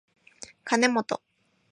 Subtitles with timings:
[0.63, 1.21] かねもと